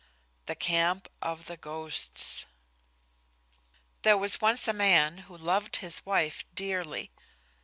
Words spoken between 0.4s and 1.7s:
THE CAMP OF THE